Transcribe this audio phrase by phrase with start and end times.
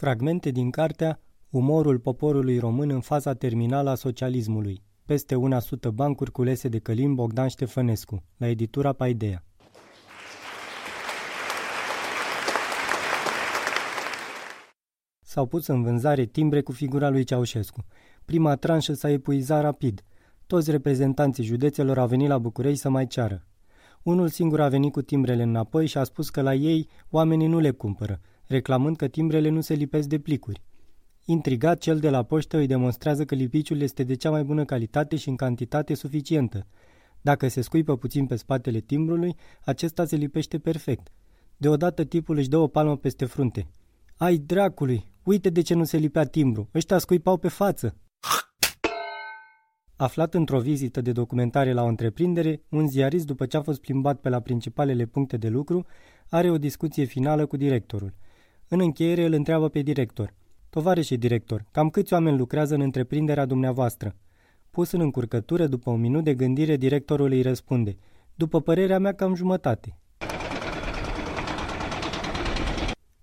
[0.00, 4.82] Fragmente din cartea Umorul poporului român în faza terminală a socialismului.
[5.06, 9.44] Peste una sută bancuri culese de Călim Bogdan Ștefănescu, la editura Paidea.
[15.20, 17.84] S-au pus în vânzare timbre cu figura lui Ceaușescu.
[18.24, 20.04] Prima tranșă s-a epuizat rapid.
[20.46, 23.46] Toți reprezentanții județelor au venit la București să mai ceară.
[24.02, 27.58] Unul singur a venit cu timbrele înapoi și a spus că la ei oamenii nu
[27.58, 30.62] le cumpără, reclamând că timbrele nu se lipesc de plicuri.
[31.24, 35.16] Intrigat, cel de la poștă îi demonstrează că lipiciul este de cea mai bună calitate
[35.16, 36.66] și în cantitate suficientă.
[37.20, 41.12] Dacă se scuipă puțin pe spatele timbrului, acesta se lipește perfect.
[41.56, 43.66] Deodată tipul își dă o palmă peste frunte.
[44.16, 47.96] Ai dracului, uite de ce nu se lipea timbru, ăștia scuipau pe față.
[49.96, 54.20] Aflat într-o vizită de documentare la o întreprindere, un ziarist, după ce a fost plimbat
[54.20, 55.86] pe la principalele puncte de lucru,
[56.28, 58.14] are o discuție finală cu directorul.
[58.70, 60.34] În încheiere îl întreabă pe director.
[60.70, 64.16] Tovarășe director, cam câți oameni lucrează în întreprinderea dumneavoastră?
[64.70, 67.96] Pus în încurcătură, după un minut de gândire, directorul îi răspunde.
[68.34, 69.98] După părerea mea, cam jumătate.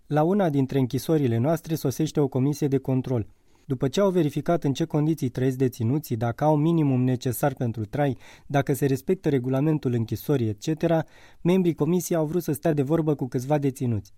[0.08, 3.28] La una dintre închisorile noastre sosește o comisie de control.
[3.66, 8.18] După ce au verificat în ce condiții trăiesc deținuții, dacă au minimum necesar pentru trai,
[8.46, 11.06] dacă se respectă regulamentul închisorii, etc.,
[11.42, 14.14] membrii comisiei au vrut să stea de vorbă cu câțiva deținuți.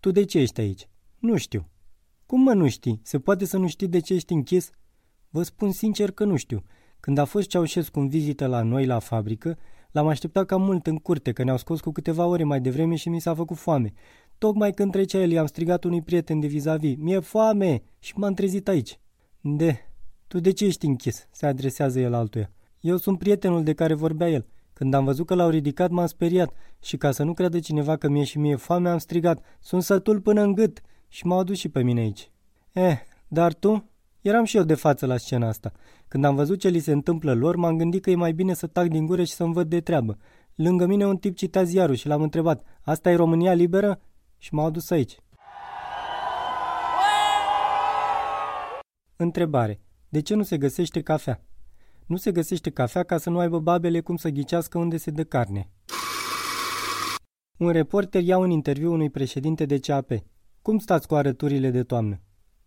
[0.00, 0.88] Tu de ce ești aici?
[1.18, 1.68] Nu știu.
[2.26, 3.00] Cum mă nu știi?
[3.02, 4.70] Se poate să nu știi de ce ești închis?
[5.30, 6.62] Vă spun sincer că nu știu.
[7.00, 9.58] Când a fost Ceaușescu în vizită la noi la fabrică,
[9.90, 13.08] l-am așteptat cam mult în curte, că ne-au scos cu câteva ore mai devreme și
[13.08, 13.92] mi s-a făcut foame.
[14.38, 18.68] Tocmai când trecea el, i-am strigat unui prieten de vis-a-vis, mi-e foame și m-am trezit
[18.68, 19.00] aici.
[19.40, 19.78] De,
[20.26, 21.28] tu de ce ești închis?
[21.30, 22.50] se adresează el altuia.
[22.80, 24.46] Eu sunt prietenul de care vorbea el.
[24.78, 28.08] Când am văzut că l-au ridicat, m-am speriat și ca să nu creadă cineva că
[28.08, 31.68] mie și mie foame, am strigat, sunt sătul până în gât și m-au adus și
[31.68, 32.30] pe mine aici.
[32.72, 33.90] Eh, dar tu?
[34.20, 35.72] Eram și eu de față la scena asta.
[36.08, 38.66] Când am văzut ce li se întâmplă lor, m-am gândit că e mai bine să
[38.66, 40.18] tac din gură și să-mi văd de treabă.
[40.54, 44.00] Lângă mine un tip citea ziarul și l-am întrebat, asta e România liberă?
[44.38, 45.16] Și m-au adus aici.
[49.16, 49.80] Întrebare.
[50.08, 51.40] De ce nu se găsește cafea?
[52.06, 55.24] Nu se găsește cafea ca să nu aibă babele cum să ghicească unde se dă
[55.24, 55.70] carne.
[57.58, 60.10] Un reporter ia un interviu unui președinte de CAP.
[60.62, 62.20] Cum stați cu arăturile de toamnă?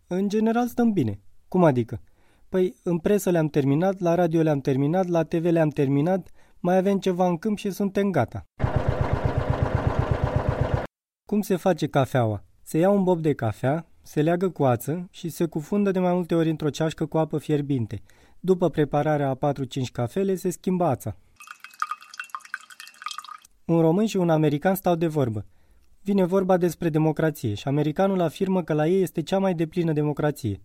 [0.06, 1.20] În general stăm bine.
[1.48, 2.00] Cum adică?
[2.48, 6.98] Păi, în presă le-am terminat, la radio le-am terminat, la TV le-am terminat, mai avem
[6.98, 8.44] ceva în câmp și suntem gata.
[11.26, 12.44] Cum se face cafeaua?
[12.62, 16.12] Se ia un bob de cafea, se leagă cu ață și se cufundă de mai
[16.12, 18.02] multe ori într-o ceașcă cu apă fierbinte.
[18.40, 19.60] După prepararea a 4-5
[19.92, 21.16] cafele, se schimbă ața.
[23.64, 25.46] Un român și un american stau de vorbă.
[26.02, 30.60] Vine vorba despre democrație și americanul afirmă că la ei este cea mai deplină democrație.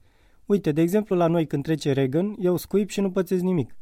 [0.46, 3.76] Uite, de exemplu, la noi când trece Reagan, eu scuip și nu pățesc nimic.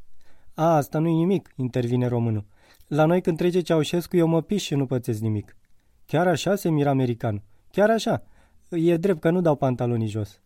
[0.54, 2.46] A, asta nu-i nimic, intervine românul.
[2.88, 5.58] La noi când trece Ceaușescu, eu mă piș și nu pățesc nimic.
[6.06, 7.42] Chiar așa se miră americanul.
[7.72, 8.24] Chiar așa.
[8.76, 10.42] E drept că nu dau pantalonii jos.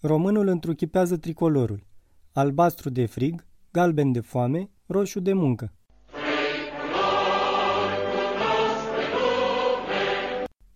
[0.00, 1.86] Românul întruchipează tricolorul.
[2.32, 5.72] Albastru de frig, galben de foame, roșu de muncă.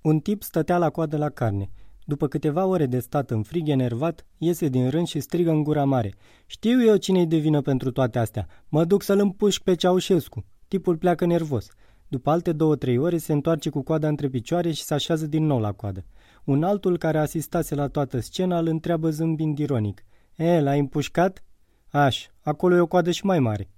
[0.00, 1.70] Un tip stătea la coadă la carne.
[2.04, 5.84] După câteva ore de stat în frig enervat, iese din rând și strigă în gura
[5.84, 6.14] mare.
[6.46, 8.46] Știu eu cine-i de vină pentru toate astea.
[8.68, 10.44] Mă duc să-l împușc pe Ceaușescu.
[10.68, 11.68] Tipul pleacă nervos.
[12.10, 15.60] După alte două-trei ore se întoarce cu coada între picioare și se așează din nou
[15.60, 16.04] la coadă.
[16.44, 20.04] Un altul care asistase la toată scena îl întreabă zâmbind ironic.
[20.36, 21.44] E, l-ai împușcat?
[21.90, 23.68] Aș, acolo e o coadă și mai mare.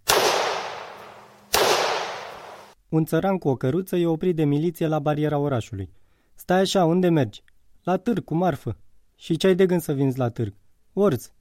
[2.89, 5.91] Un țăran cu o căruță e oprit de miliție la bariera orașului.
[6.35, 7.43] Stai așa, unde mergi?
[7.83, 8.77] La târg, cu marfă.
[9.17, 10.55] Și ce ai de gând să vinzi la târg?
[10.93, 11.33] Orz.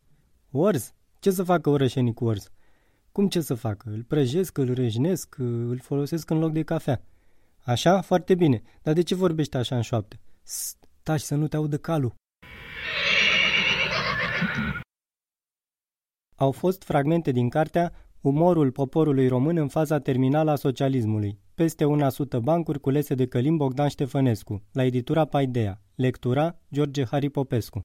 [0.52, 0.94] Orz?
[1.20, 2.50] Ce să facă orășenii cu orz?
[3.12, 3.90] Cum ce să facă?
[3.90, 7.02] Îl prăjesc, îl răjnesc, îl folosesc în loc de cafea.
[7.64, 8.02] Așa?
[8.02, 8.62] Foarte bine.
[8.82, 10.16] Dar de ce vorbești așa în șoaptă?
[11.04, 12.14] Taci să nu te audă calul.
[16.36, 21.40] Au fost fragmente din cartea Umorul poporului român în faza terminală a socialismului.
[21.56, 25.82] Peste una sută bancuri culese de Călim Bogdan Ștefănescu, la editura Paidea.
[25.96, 27.80] Lectura George Harry Popescu.